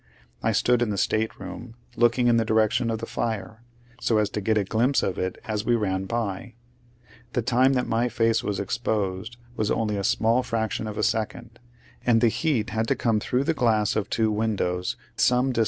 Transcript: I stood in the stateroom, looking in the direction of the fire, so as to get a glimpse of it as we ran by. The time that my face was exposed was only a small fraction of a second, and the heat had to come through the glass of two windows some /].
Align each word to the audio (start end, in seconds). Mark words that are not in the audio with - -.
I 0.41 0.51
stood 0.51 0.81
in 0.81 0.89
the 0.89 0.97
stateroom, 0.97 1.75
looking 1.95 2.25
in 2.25 2.37
the 2.37 2.43
direction 2.43 2.89
of 2.89 2.97
the 2.97 3.05
fire, 3.05 3.61
so 3.99 4.17
as 4.17 4.31
to 4.31 4.41
get 4.41 4.57
a 4.57 4.63
glimpse 4.63 5.03
of 5.03 5.19
it 5.19 5.37
as 5.45 5.63
we 5.63 5.75
ran 5.75 6.05
by. 6.05 6.55
The 7.33 7.43
time 7.43 7.73
that 7.73 7.85
my 7.85 8.09
face 8.09 8.43
was 8.43 8.59
exposed 8.59 9.37
was 9.55 9.69
only 9.69 9.97
a 9.97 10.03
small 10.03 10.41
fraction 10.41 10.87
of 10.87 10.97
a 10.97 11.03
second, 11.03 11.59
and 12.03 12.19
the 12.19 12.29
heat 12.29 12.71
had 12.71 12.87
to 12.87 12.95
come 12.95 13.19
through 13.19 13.43
the 13.43 13.53
glass 13.53 13.95
of 13.95 14.09
two 14.09 14.31
windows 14.31 14.97
some 15.17 15.53
/]. 15.53 15.57